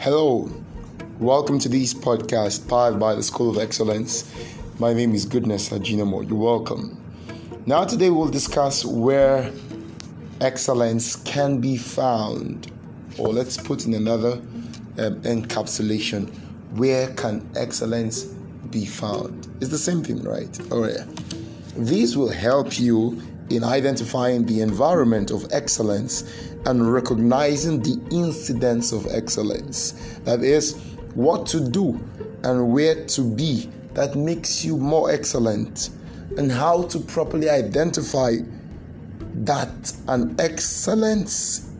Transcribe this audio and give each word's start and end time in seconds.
Hello, 0.00 0.50
welcome 1.18 1.58
to 1.58 1.68
this 1.68 1.92
podcast 1.92 2.66
powered 2.66 2.98
by 2.98 3.14
the 3.14 3.22
School 3.22 3.50
of 3.50 3.58
Excellence. 3.58 4.34
My 4.78 4.94
name 4.94 5.14
is 5.14 5.26
Goodness 5.26 5.68
Ajinamo. 5.68 6.26
You're 6.26 6.38
welcome. 6.38 6.96
Now, 7.66 7.84
today 7.84 8.08
we'll 8.08 8.30
discuss 8.30 8.82
where 8.82 9.52
excellence 10.40 11.16
can 11.16 11.60
be 11.60 11.76
found, 11.76 12.72
or 13.18 13.28
let's 13.28 13.58
put 13.58 13.84
in 13.84 13.92
another 13.92 14.40
um, 14.96 15.20
encapsulation 15.20 16.34
where 16.78 17.12
can 17.12 17.46
excellence 17.54 18.24
be 18.70 18.86
found? 18.86 19.48
It's 19.60 19.68
the 19.68 19.76
same 19.76 20.02
thing, 20.02 20.22
right? 20.22 20.72
All 20.72 20.80
right. 20.80 21.06
These 21.76 22.16
will 22.16 22.32
help 22.32 22.80
you 22.80 23.20
in 23.50 23.64
identifying 23.64 24.46
the 24.46 24.60
environment 24.60 25.30
of 25.30 25.46
excellence 25.52 26.22
and 26.66 26.92
recognizing 26.92 27.82
the 27.82 28.00
incidents 28.10 28.92
of 28.92 29.06
excellence. 29.10 29.92
That 30.24 30.42
is, 30.42 30.74
what 31.14 31.46
to 31.46 31.60
do 31.60 32.00
and 32.44 32.72
where 32.72 33.04
to 33.06 33.22
be 33.22 33.68
that 33.94 34.14
makes 34.14 34.64
you 34.64 34.76
more 34.76 35.10
excellent, 35.10 35.90
and 36.38 36.50
how 36.50 36.84
to 36.84 37.00
properly 37.00 37.50
identify 37.50 38.36
that 39.34 39.92
an 40.06 40.36
excellence 40.38 41.72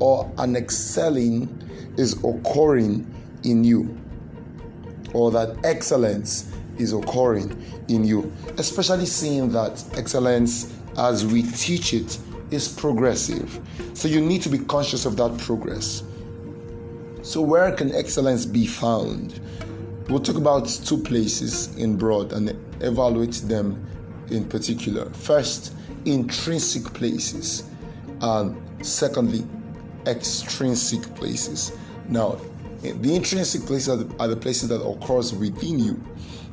or 0.00 0.30
an 0.38 0.56
excelling 0.56 1.48
is 1.96 2.14
occurring 2.24 3.06
in 3.44 3.62
you, 3.62 3.96
or 5.12 5.30
that 5.30 5.56
excellence 5.64 6.52
is 6.78 6.92
occurring 6.92 7.56
in 7.88 8.04
you, 8.04 8.32
especially 8.58 9.06
seeing 9.06 9.48
that 9.50 9.82
excellence 9.96 10.72
as 10.98 11.26
we 11.26 11.42
teach 11.42 11.92
it 11.94 12.18
is 12.50 12.68
progressive. 12.68 13.60
So 13.94 14.08
you 14.08 14.20
need 14.20 14.42
to 14.42 14.48
be 14.48 14.58
conscious 14.58 15.06
of 15.06 15.16
that 15.16 15.36
progress. 15.38 16.02
So, 17.22 17.40
where 17.40 17.72
can 17.72 17.94
excellence 17.94 18.44
be 18.44 18.66
found? 18.66 19.40
We'll 20.08 20.20
talk 20.20 20.36
about 20.36 20.66
two 20.68 20.98
places 20.98 21.74
in 21.76 21.96
broad 21.96 22.32
and 22.34 22.50
evaluate 22.80 23.32
them 23.46 23.86
in 24.30 24.44
particular. 24.44 25.08
First, 25.10 25.72
intrinsic 26.04 26.84
places, 26.92 27.64
and 28.20 28.60
secondly, 28.84 29.46
extrinsic 30.06 31.02
places. 31.14 31.72
Now, 32.08 32.38
the 32.82 33.16
intrinsic 33.16 33.62
places 33.62 33.88
are 33.88 33.96
the, 33.96 34.14
are 34.18 34.28
the 34.28 34.36
places 34.36 34.68
that 34.68 34.82
occurs 34.82 35.32
within 35.32 35.78
you, 35.78 36.02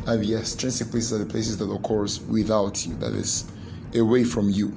and 0.07 0.23
the 0.23 0.35
extrinsic 0.35 0.89
places 0.89 1.11
are 1.11 1.17
the 1.17 1.25
places 1.25 1.57
that 1.57 1.69
occurs 1.69 2.21
without 2.21 2.85
you. 2.85 2.95
That 2.95 3.11
is 3.11 3.51
away 3.95 4.23
from 4.23 4.49
you. 4.49 4.75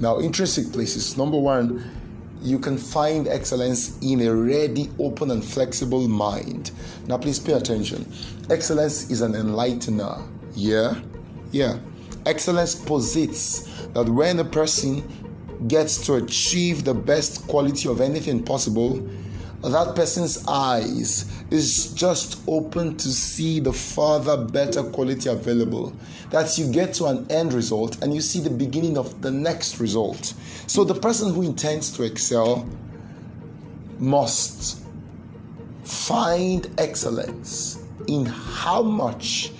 Now, 0.00 0.18
intrinsic 0.18 0.72
places. 0.72 1.16
Number 1.16 1.38
one, 1.38 1.84
you 2.42 2.58
can 2.58 2.78
find 2.78 3.28
excellence 3.28 3.98
in 4.00 4.22
a 4.22 4.34
ready, 4.34 4.90
open, 4.98 5.30
and 5.30 5.44
flexible 5.44 6.08
mind. 6.08 6.70
Now, 7.06 7.18
please 7.18 7.38
pay 7.38 7.52
attention. 7.52 8.10
Excellence 8.48 9.10
is 9.10 9.20
an 9.20 9.34
enlightener. 9.34 10.26
Yeah? 10.54 11.00
Yeah. 11.52 11.78
Excellence 12.26 12.74
posits 12.74 13.86
that 13.94 14.08
when 14.08 14.38
a 14.38 14.44
person 14.44 15.02
gets 15.68 16.04
to 16.06 16.14
achieve 16.14 16.84
the 16.84 16.94
best 16.94 17.46
quality 17.46 17.88
of 17.88 18.00
anything 18.00 18.42
possible, 18.42 19.06
that 19.62 19.94
person's 19.94 20.46
eyes 20.48 21.30
is 21.50 21.92
just 21.92 22.40
open 22.48 22.96
to 22.96 23.08
see 23.08 23.60
the 23.60 23.72
further 23.72 24.36
better 24.38 24.82
quality 24.82 25.28
available. 25.28 25.92
That 26.30 26.56
you 26.56 26.72
get 26.72 26.94
to 26.94 27.06
an 27.06 27.30
end 27.30 27.52
result 27.52 28.02
and 28.02 28.14
you 28.14 28.22
see 28.22 28.40
the 28.40 28.50
beginning 28.50 28.96
of 28.96 29.20
the 29.20 29.30
next 29.30 29.78
result. 29.78 30.32
So 30.66 30.84
the 30.84 30.94
person 30.94 31.34
who 31.34 31.42
intends 31.42 31.92
to 31.96 32.04
excel 32.04 32.66
must 33.98 34.82
find 35.84 36.72
excellence 36.78 37.84
in 38.06 38.24
how 38.24 38.82
much 38.82 39.52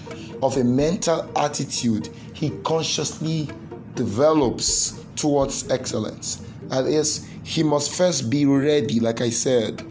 of 0.42 0.56
a 0.56 0.64
mental 0.64 1.30
attitude 1.36 2.08
he 2.32 2.50
consciously 2.64 3.50
develops 3.96 5.04
towards 5.16 5.68
excellence. 5.70 6.42
That 6.68 6.86
is 6.86 7.28
he 7.42 7.62
must 7.62 7.92
first 7.94 8.30
be 8.30 8.44
ready 8.44 9.00
like 9.00 9.20
i 9.20 9.30
said 9.30 9.84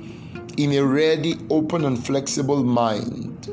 in 0.57 0.73
a 0.73 0.83
ready, 0.83 1.35
open, 1.49 1.85
and 1.85 2.03
flexible 2.05 2.63
mind 2.63 3.49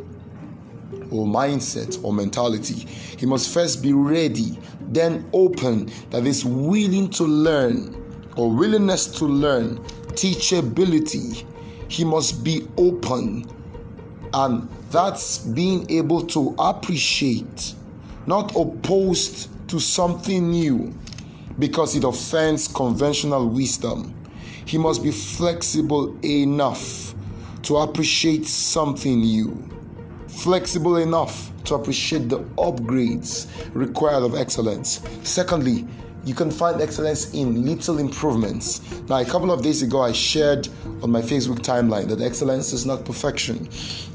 or 1.11 1.27
mindset 1.27 2.03
or 2.05 2.13
mentality. 2.13 2.87
He 3.19 3.27
must 3.27 3.53
first 3.53 3.83
be 3.83 3.93
ready, 3.93 4.59
then 4.81 5.29
open, 5.33 5.91
that 6.11 6.27
is 6.27 6.45
willing 6.45 7.11
to 7.11 7.25
learn 7.25 7.95
or 8.37 8.51
willingness 8.51 9.07
to 9.19 9.25
learn, 9.25 9.79
teachability. 10.13 11.45
He 11.89 12.05
must 12.05 12.43
be 12.45 12.67
open, 12.77 13.47
and 14.33 14.69
that's 14.91 15.39
being 15.39 15.91
able 15.91 16.27
to 16.29 16.55
appreciate, 16.59 17.75
not 18.27 18.55
opposed 18.57 19.49
to 19.69 19.81
something 19.81 20.51
new 20.51 20.95
because 21.59 21.97
it 21.97 22.05
offends 22.05 22.69
conventional 22.69 23.49
wisdom. 23.49 24.15
He 24.67 24.79
must 24.79 25.03
be 25.05 25.13
flexible 25.13 26.19
enough 26.25 27.15
to 27.63 27.77
appreciate 27.77 28.47
something 28.47 29.21
new, 29.21 29.65
flexible 30.27 30.97
enough 30.97 31.53
to 31.65 31.77
appreciate 31.77 32.29
the 32.29 32.41
upgrades 32.59 33.47
required 33.75 34.25
of 34.25 34.35
excellence. 34.35 35.01
Secondly, 35.23 35.87
you 36.27 36.35
can 36.35 36.51
find 36.51 36.83
excellence 36.83 37.33
in 37.35 37.65
little 37.65 37.99
improvements. 37.99 38.81
Now, 39.09 39.19
a 39.21 39.25
couple 39.25 39.53
of 39.53 39.63
days 39.63 39.83
ago, 39.83 40.03
I 40.03 40.11
shared 40.11 40.69
on 41.01 41.13
my 41.13 41.23
Facebook 41.23 41.61
timeline 41.61 42.09
that 42.09 42.21
excellence 42.21 42.73
is 42.73 42.85
not 42.85 43.05
perfection, 43.05 43.69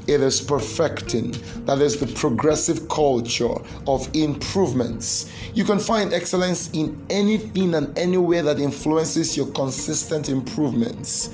it 0.06 0.20
is 0.20 0.40
perfecting. 0.40 1.30
That 1.64 1.78
is 1.78 1.98
the 1.98 2.06
progressive 2.08 2.86
culture 2.90 3.54
of 3.86 4.14
improvements. 4.14 5.32
You 5.54 5.64
can 5.64 5.78
find 5.78 6.12
excellence 6.12 6.70
in 6.72 7.02
anything 7.08 7.74
and 7.74 7.96
anywhere 7.98 8.42
that 8.42 8.60
influences 8.60 9.34
your 9.34 9.46
consistent 9.52 10.28
improvements. 10.28 11.30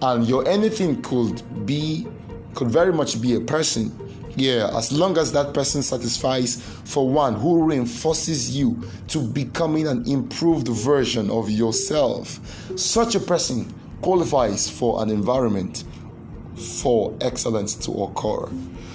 And 0.00 0.26
your 0.28 0.46
anything 0.46 1.02
could 1.02 1.42
be, 1.66 2.06
could 2.54 2.68
very 2.68 2.92
much 2.92 3.20
be 3.20 3.34
a 3.34 3.40
person 3.40 3.90
yeah, 4.36 4.70
as 4.76 4.92
long 4.92 5.18
as 5.18 5.32
that 5.32 5.54
person 5.54 5.82
satisfies 5.82 6.60
for 6.84 7.08
one 7.08 7.34
who 7.34 7.64
reinforces 7.64 8.56
you 8.56 8.82
to 9.08 9.20
becoming 9.20 9.86
an 9.86 10.08
improved 10.08 10.68
version 10.68 11.30
of 11.30 11.50
yourself, 11.50 12.38
such 12.78 13.14
a 13.14 13.20
person 13.20 13.72
qualifies 14.02 14.70
for 14.70 15.02
an 15.02 15.10
environment 15.10 15.84
for 16.80 17.16
excellence 17.20 17.74
to 17.74 17.90
occur. 17.92 18.48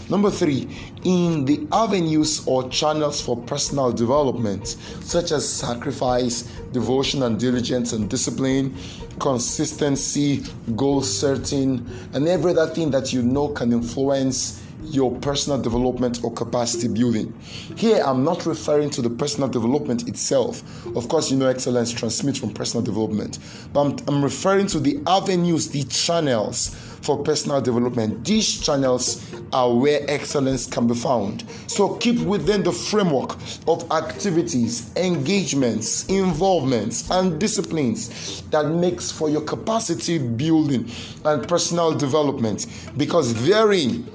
Number 0.08 0.30
three, 0.30 0.68
in 1.04 1.46
the 1.46 1.68
avenues 1.72 2.46
or 2.46 2.70
channels 2.70 3.20
for 3.20 3.36
personal 3.36 3.92
development, 3.92 4.68
such 4.68 5.32
as 5.32 5.48
sacrifice, 5.48 6.44
devotion 6.72 7.24
and 7.24 7.40
diligence 7.40 7.92
and 7.92 8.08
discipline, 8.08 8.76
consistency, 9.20 10.44
goal 10.76 11.02
setting, 11.02 11.90
and 12.14 12.28
every 12.28 12.52
other 12.52 12.72
thing 12.72 12.92
that 12.92 13.14
you 13.14 13.24
know 13.24 13.48
can 13.48 13.74
influence 13.74 14.62
your 14.88 15.12
personal 15.20 15.62
development 15.62 16.24
or 16.24 16.32
capacity 16.32 16.88
building. 16.88 17.34
Here, 17.76 18.02
I'm 18.06 18.24
not 18.24 18.46
referring 18.46 18.90
to 18.92 19.02
the 19.02 19.10
personal 19.10 19.50
development 19.50 20.08
itself. 20.08 20.64
Of 20.96 21.08
course, 21.08 21.32
you 21.32 21.38
know, 21.38 21.48
excellence 21.48 21.92
transmits 21.92 22.40
from 22.40 22.54
personal 22.54 22.84
development, 22.84 23.40
but 23.74 23.82
I'm, 23.82 23.98
I'm 24.08 24.24
referring 24.24 24.68
to 24.68 24.80
the 24.80 25.00
avenues, 25.08 25.70
the 25.70 25.84
channels 25.84 26.76
for 27.06 27.22
personal 27.24 27.62
development. 27.62 28.26
These 28.26 28.62
channels 28.62 29.24
are 29.54 29.72
where 29.72 30.02
excellence 30.10 30.66
can 30.66 30.88
be 30.88 30.96
found. 30.96 31.44
So 31.68 31.96
keep 31.96 32.20
within 32.20 32.64
the 32.64 32.72
framework 32.72 33.38
of 33.68 33.90
activities, 33.92 34.92
engagements, 34.96 36.06
involvements, 36.08 37.10
and 37.12 37.40
disciplines 37.40 38.42
that 38.50 38.68
makes 38.68 39.12
for 39.12 39.30
your 39.30 39.42
capacity 39.42 40.18
building 40.18 40.90
and 41.24 41.48
personal 41.48 41.94
development 41.94 42.66
because 42.98 43.34
therein 43.46 44.10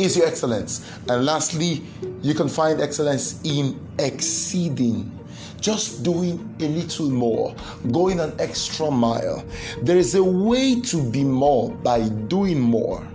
is 0.00 0.16
your 0.16 0.26
excellence. 0.26 0.90
And 1.08 1.24
lastly, 1.24 1.82
you 2.22 2.34
can 2.34 2.48
find 2.48 2.80
excellence 2.80 3.40
in 3.44 3.78
exceeding 3.98 5.16
just 5.60 6.02
doing 6.02 6.54
a 6.60 6.68
little 6.68 7.10
more, 7.10 7.54
going 7.92 8.18
an 8.18 8.34
extra 8.40 8.90
mile. 8.90 9.44
There 9.82 9.98
is 9.98 10.14
a 10.14 10.24
way 10.24 10.80
to 10.80 11.10
be 11.10 11.22
more 11.22 11.70
by 11.70 12.08
doing 12.08 12.58
more. 12.58 13.06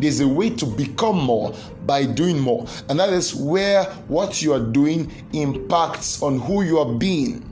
There's 0.00 0.18
a 0.18 0.26
way 0.26 0.50
to 0.50 0.66
become 0.66 1.22
more 1.22 1.54
by 1.86 2.04
doing 2.04 2.40
more. 2.40 2.66
And 2.88 2.98
that 2.98 3.10
is 3.10 3.32
where 3.32 3.84
what 4.08 4.42
you 4.42 4.52
are 4.52 4.60
doing 4.72 5.12
impacts 5.32 6.20
on 6.20 6.40
who 6.40 6.62
you 6.62 6.80
are 6.80 6.92
being. 6.94 7.48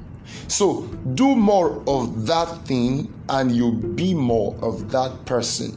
So 0.49 0.83
do 1.15 1.37
more 1.37 1.81
of 1.87 2.27
that 2.27 2.67
thing 2.67 3.13
and 3.29 3.53
you'll 3.53 3.73
be 3.73 4.13
more 4.13 4.57
of 4.61 4.91
that 4.91 5.25
person. 5.25 5.71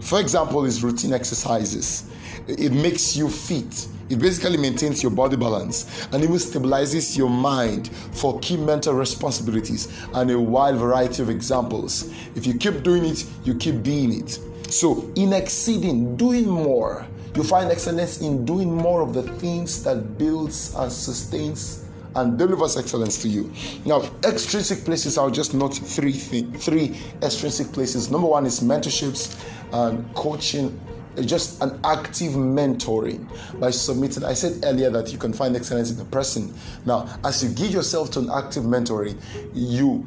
For 0.00 0.18
example, 0.18 0.64
is 0.64 0.82
routine 0.82 1.12
exercises 1.12 2.08
it 2.48 2.72
makes 2.72 3.16
you 3.16 3.28
fit. 3.28 3.86
It 4.08 4.18
basically 4.18 4.56
maintains 4.56 5.02
your 5.02 5.12
body 5.12 5.36
balance 5.36 6.06
and 6.12 6.24
even 6.24 6.36
stabilizes 6.36 7.16
your 7.16 7.28
mind 7.28 7.88
for 8.12 8.40
key 8.40 8.56
mental 8.56 8.94
responsibilities 8.94 9.88
and 10.14 10.30
a 10.30 10.40
wide 10.40 10.76
variety 10.76 11.22
of 11.22 11.28
examples. 11.28 12.10
If 12.34 12.46
you 12.46 12.54
keep 12.54 12.82
doing 12.82 13.04
it, 13.04 13.26
you 13.44 13.54
keep 13.54 13.82
being 13.82 14.18
it. 14.18 14.38
So, 14.70 15.10
in 15.14 15.34
exceeding, 15.34 16.16
doing 16.16 16.48
more, 16.48 17.06
you 17.34 17.44
find 17.44 17.70
excellence 17.70 18.20
in 18.22 18.44
doing 18.46 18.74
more 18.74 19.02
of 19.02 19.12
the 19.12 19.22
things 19.22 19.84
that 19.84 20.16
builds 20.16 20.74
and 20.74 20.90
sustains 20.90 21.84
and 22.16 22.38
delivers 22.38 22.76
excellence 22.76 23.20
to 23.22 23.28
you. 23.28 23.52
Now, 23.84 24.10
extrinsic 24.24 24.84
places, 24.84 25.18
I'll 25.18 25.30
just 25.30 25.54
note 25.54 25.74
three 25.74 26.12
things. 26.12 26.64
three 26.64 26.98
extrinsic 27.22 27.72
places. 27.72 28.10
Number 28.10 28.26
one 28.26 28.46
is 28.46 28.60
mentorships 28.60 29.38
and 29.72 30.12
coaching 30.14 30.78
just 31.26 31.62
an 31.62 31.78
active 31.84 32.32
mentoring 32.32 33.26
by 33.60 33.70
submitting. 33.70 34.24
I 34.24 34.34
said 34.34 34.64
earlier 34.64 34.90
that 34.90 35.12
you 35.12 35.18
can 35.18 35.32
find 35.32 35.56
excellence 35.56 35.90
in 35.90 36.00
a 36.00 36.04
person. 36.04 36.54
Now, 36.84 37.08
as 37.24 37.42
you 37.42 37.50
give 37.50 37.70
yourself 37.70 38.10
to 38.12 38.20
an 38.20 38.30
active 38.30 38.64
mentoring, 38.64 39.20
you 39.54 40.06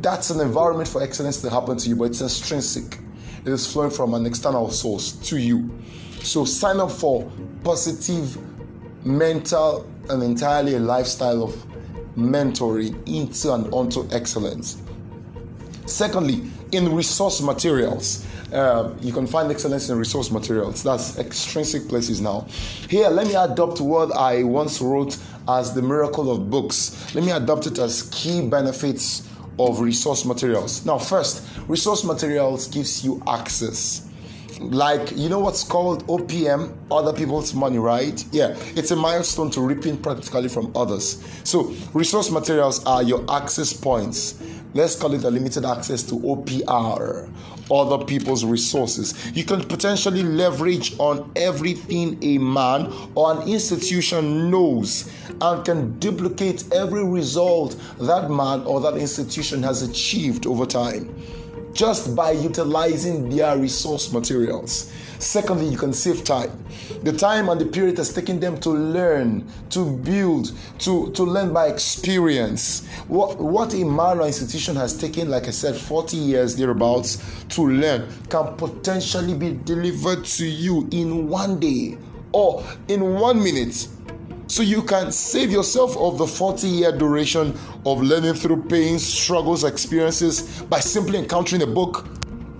that's 0.00 0.30
an 0.30 0.40
environment 0.40 0.88
for 0.88 1.02
excellence 1.02 1.40
to 1.42 1.50
happen 1.50 1.76
to 1.76 1.88
you, 1.88 1.96
but 1.96 2.04
it's 2.04 2.22
extrinsic. 2.22 2.98
It 3.44 3.48
is 3.48 3.70
flowing 3.70 3.90
from 3.90 4.14
an 4.14 4.26
external 4.26 4.70
source 4.70 5.12
to 5.28 5.38
you. 5.38 5.70
So 6.22 6.44
sign 6.44 6.80
up 6.80 6.90
for 6.90 7.30
positive 7.64 8.38
mental 9.04 9.86
and 10.08 10.22
entirely 10.22 10.74
a 10.74 10.80
lifestyle 10.80 11.42
of 11.42 11.54
mentoring 12.16 12.94
into 13.08 13.52
and 13.54 13.72
onto 13.72 14.08
excellence. 14.12 14.82
Secondly, 15.90 16.42
in 16.72 16.94
resource 16.94 17.40
materials. 17.40 18.24
Uh, 18.52 18.92
you 19.00 19.12
can 19.12 19.26
find 19.26 19.50
excellence 19.50 19.88
in 19.90 19.98
resource 19.98 20.30
materials. 20.30 20.82
That's 20.82 21.18
extrinsic 21.18 21.88
places 21.88 22.20
now. 22.20 22.46
Here, 22.88 23.08
let 23.08 23.26
me 23.26 23.34
adopt 23.34 23.80
what 23.80 24.16
I 24.16 24.42
once 24.42 24.80
wrote 24.80 25.18
as 25.48 25.72
the 25.74 25.82
miracle 25.82 26.30
of 26.30 26.50
books. 26.50 27.14
Let 27.14 27.24
me 27.24 27.30
adopt 27.30 27.66
it 27.66 27.78
as 27.78 28.02
key 28.12 28.46
benefits 28.46 29.28
of 29.58 29.80
resource 29.80 30.24
materials. 30.24 30.84
Now, 30.84 30.98
first, 30.98 31.46
resource 31.68 32.04
materials 32.04 32.66
gives 32.68 33.04
you 33.04 33.22
access. 33.26 34.09
Like, 34.60 35.16
you 35.16 35.28
know 35.28 35.40
what's 35.40 35.64
called 35.64 36.06
OPM, 36.06 36.76
other 36.90 37.12
people's 37.12 37.54
money, 37.54 37.78
right? 37.78 38.22
Yeah, 38.30 38.56
it's 38.76 38.90
a 38.90 38.96
milestone 38.96 39.50
to 39.52 39.60
reaping 39.60 39.96
practically 39.96 40.48
from 40.48 40.70
others. 40.76 41.24
So, 41.44 41.74
resource 41.94 42.30
materials 42.30 42.84
are 42.84 43.02
your 43.02 43.24
access 43.30 43.72
points 43.72 44.40
let's 44.74 44.94
call 44.94 45.14
it 45.14 45.24
a 45.24 45.30
limited 45.30 45.64
access 45.64 46.02
to 46.04 46.14
OPR, 46.14 47.30
other 47.70 48.04
people's 48.04 48.44
resources. 48.44 49.30
You 49.34 49.44
can 49.44 49.62
potentially 49.64 50.22
leverage 50.22 50.98
on 50.98 51.30
everything 51.36 52.18
a 52.22 52.38
man 52.38 52.92
or 53.14 53.32
an 53.32 53.48
institution 53.48 54.50
knows 54.50 55.10
and 55.40 55.64
can 55.64 55.98
duplicate 55.98 56.72
every 56.72 57.04
result 57.04 57.76
that 57.98 58.30
man 58.30 58.60
or 58.62 58.80
that 58.80 58.96
institution 58.96 59.62
has 59.62 59.82
achieved 59.82 60.46
over 60.46 60.66
time 60.66 61.14
just 61.72 62.14
by 62.14 62.32
utilizing 62.32 63.28
their 63.28 63.56
resource 63.56 64.12
materials. 64.12 64.92
Secondly, 65.18 65.66
you 65.66 65.76
can 65.76 65.92
save 65.92 66.24
time. 66.24 66.50
The 67.02 67.12
time 67.12 67.50
and 67.50 67.60
the 67.60 67.66
period 67.66 67.98
has 67.98 68.12
taken 68.12 68.40
them 68.40 68.58
to 68.60 68.70
learn, 68.70 69.46
to 69.70 69.84
build, 69.98 70.52
to, 70.78 71.10
to 71.12 71.22
learn 71.22 71.52
by 71.52 71.66
experience. 71.66 72.86
What, 73.06 73.38
what 73.38 73.74
a 73.74 73.84
Marlow 73.84 74.26
institution 74.26 74.76
has 74.76 74.96
taken, 74.96 75.28
like 75.28 75.46
I 75.46 75.50
said, 75.50 75.76
40 75.76 76.16
years 76.16 76.56
thereabouts 76.56 77.44
to 77.50 77.68
learn 77.68 78.08
can 78.30 78.56
potentially 78.56 79.34
be 79.34 79.52
delivered 79.64 80.24
to 80.24 80.46
you 80.46 80.88
in 80.90 81.28
one 81.28 81.60
day 81.60 81.98
or 82.32 82.64
in 82.88 83.14
one 83.14 83.42
minute 83.42 83.88
so 84.50 84.64
you 84.64 84.82
can 84.82 85.12
save 85.12 85.52
yourself 85.52 85.96
of 85.96 86.18
the 86.18 86.26
40 86.26 86.66
year 86.66 86.90
duration 86.90 87.56
of 87.86 88.02
learning 88.02 88.34
through 88.34 88.64
pains, 88.64 89.06
struggles, 89.06 89.62
experiences 89.62 90.62
by 90.62 90.80
simply 90.80 91.20
encountering 91.20 91.62
a 91.62 91.66
book, 91.68 92.08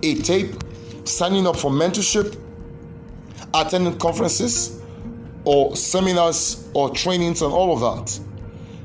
a 0.01 0.15
tape, 0.15 0.55
signing 1.03 1.45
up 1.45 1.57
for 1.57 1.69
mentorship, 1.69 2.39
attending 3.53 3.97
conferences 3.97 4.81
or 5.43 5.75
seminars 5.75 6.69
or 6.73 6.89
trainings 6.91 7.41
and 7.41 7.51
all 7.51 7.73
of 7.73 7.81
that. 7.81 8.30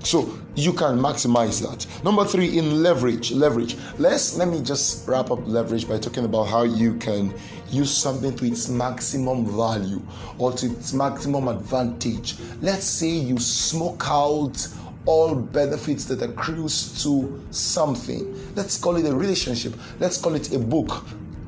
So 0.06 0.38
you 0.55 0.73
can 0.73 1.00
maximize 1.00 1.61
that. 1.69 1.85
Number 2.05 2.25
three, 2.25 2.58
in 2.58 2.81
leverage. 2.81 3.32
Leverage. 3.32 3.76
Let's 3.99 4.37
let 4.37 4.47
me 4.47 4.62
just 4.62 5.08
wrap 5.08 5.32
up 5.32 5.41
leverage 5.49 5.88
by 5.88 5.99
talking 5.99 6.25
about 6.25 6.44
how 6.44 6.62
you 6.62 6.94
can 6.94 7.35
use 7.73 7.91
something 7.91 8.37
to 8.37 8.44
its 8.44 8.69
maximum 8.69 9.47
value 9.47 10.00
or 10.38 10.53
to 10.53 10.67
its 10.67 10.93
maximum 10.93 11.49
advantage. 11.49 12.37
Let's 12.61 12.85
say 12.85 13.08
you 13.08 13.41
smoke 13.41 14.05
out 14.06 14.69
all 15.06 15.35
benefits 15.35 16.05
that 16.05 16.23
accrues 16.23 17.02
to 17.02 17.44
something. 17.50 18.55
Let's 18.55 18.79
call 18.79 18.94
it 18.94 19.06
a 19.06 19.12
relationship. 19.14 19.75
Let's 19.99 20.19
call 20.19 20.37
it 20.37 20.55
a 20.55 20.59
book 20.61 21.05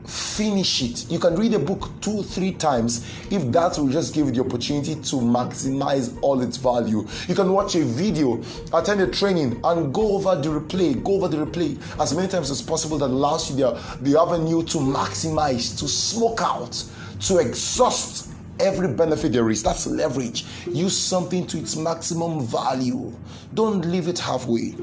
finish 0.09 0.83
it. 0.83 1.11
You 1.11 1.19
can 1.19 1.37
read 1.37 1.53
a 1.55 1.59
book 1.59 1.91
two, 2.01 2.23
three 2.23 2.53
times 2.53 3.07
if 3.31 3.51
that 3.53 3.79
will 3.79 3.89
just 3.89 4.15
give 4.15 4.27
you 4.27 4.33
the 4.33 4.41
opportunity 4.41 4.95
to 4.95 5.17
maximize 5.17 6.19
all 6.23 6.41
its 6.41 6.57
value. 6.57 7.07
You 7.29 7.35
can 7.35 7.53
watch 7.53 7.75
a 7.75 7.85
video, 7.85 8.43
attend 8.73 9.03
a 9.03 9.07
training, 9.07 9.61
and 9.63 9.93
go 9.93 10.17
over 10.17 10.35
the 10.35 10.49
replay, 10.49 11.03
go 11.05 11.17
over 11.17 11.29
the 11.29 11.45
replay 11.45 11.79
as 12.01 12.15
many 12.15 12.29
times 12.29 12.51
as 12.51 12.63
possible 12.63 12.99
that 12.99 13.07
allows 13.07 13.51
you 13.51 13.57
the, 13.57 13.99
the 14.01 14.19
avenue 14.19 14.63
to 14.65 14.79
maximize, 14.79 15.79
to 15.79 15.87
smoke 15.87 16.41
out, 16.41 16.83
to 17.21 17.39
exhaust 17.39 18.31
every 18.61 18.89
benefit 18.89 19.33
there 19.33 19.49
is. 19.51 19.63
That's 19.63 19.87
leverage. 19.87 20.47
Use 20.67 20.97
something 20.97 21.47
to 21.49 21.59
its 21.59 21.77
maximum 21.77 22.47
value. 22.47 23.15
Don't 23.55 23.85
leave 23.85 24.09
it 24.09 24.19
halfway. 24.19 24.75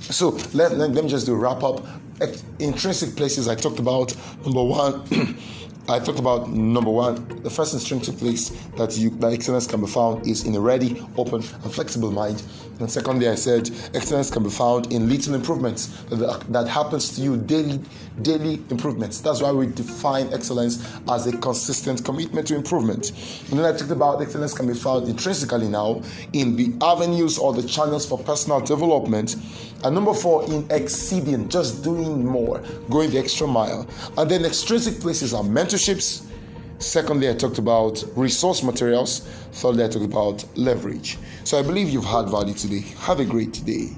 So 0.00 0.30
let, 0.52 0.72
let, 0.72 0.90
let 0.90 1.04
me 1.04 1.08
just 1.08 1.26
do 1.26 1.32
a 1.32 1.36
wrap 1.36 1.62
up 1.62 1.86
intrinsic 2.58 3.16
places 3.16 3.48
I 3.48 3.54
talked 3.54 3.78
about. 3.78 4.14
Number 4.44 4.62
one, 4.62 5.04
I 5.88 5.98
talked 5.98 6.20
about 6.20 6.48
number 6.48 6.90
one, 6.90 7.42
the 7.42 7.50
first 7.50 7.74
intrinsic 7.74 8.16
place 8.18 8.50
that 8.76 8.96
you 8.96 9.10
that 9.18 9.32
excellence 9.32 9.66
can 9.66 9.80
be 9.80 9.88
found 9.88 10.26
is 10.26 10.44
in 10.44 10.54
a 10.54 10.60
ready, 10.60 11.04
open, 11.16 11.42
and 11.42 11.72
flexible 11.72 12.12
mind. 12.12 12.42
And 12.82 12.90
secondly, 12.90 13.28
I 13.28 13.36
said 13.36 13.70
excellence 13.94 14.28
can 14.28 14.42
be 14.42 14.50
found 14.50 14.92
in 14.92 15.08
little 15.08 15.36
improvements 15.36 15.86
that, 16.10 16.66
happens 16.66 17.14
to 17.14 17.22
you 17.22 17.36
daily, 17.36 17.78
daily 18.22 18.54
improvements. 18.70 19.20
That's 19.20 19.40
why 19.40 19.52
we 19.52 19.66
define 19.66 20.32
excellence 20.32 20.84
as 21.08 21.28
a 21.28 21.36
consistent 21.36 22.04
commitment 22.04 22.48
to 22.48 22.56
improvement. 22.56 23.12
And 23.50 23.60
then 23.60 23.72
I 23.72 23.78
talked 23.78 23.92
about 23.92 24.20
excellence 24.20 24.52
can 24.52 24.66
be 24.66 24.74
found 24.74 25.06
intrinsically 25.06 25.68
now 25.68 26.02
in 26.32 26.56
the 26.56 26.74
avenues 26.84 27.38
or 27.38 27.52
the 27.52 27.62
channels 27.62 28.04
for 28.04 28.18
personal 28.18 28.58
development. 28.58 29.36
And 29.84 29.94
number 29.94 30.12
four, 30.12 30.44
in 30.50 30.66
exceeding, 30.70 31.48
just 31.48 31.84
doing 31.84 32.26
more, 32.26 32.64
going 32.90 33.10
the 33.10 33.18
extra 33.18 33.46
mile. 33.46 33.86
And 34.18 34.28
then 34.28 34.44
extrinsic 34.44 34.98
places 34.98 35.32
are 35.32 35.44
mentorships. 35.44 36.26
Secondly, 36.82 37.30
I 37.30 37.34
talked 37.34 37.58
about 37.58 38.02
resource 38.16 38.64
materials. 38.64 39.20
Thirdly, 39.52 39.84
I 39.84 39.88
talked 39.88 40.04
about 40.04 40.44
leverage. 40.56 41.16
So 41.44 41.56
I 41.56 41.62
believe 41.62 41.88
you've 41.88 42.04
had 42.04 42.28
value 42.28 42.54
today. 42.54 42.80
Have 42.98 43.20
a 43.20 43.24
great 43.24 43.64
day. 43.64 43.90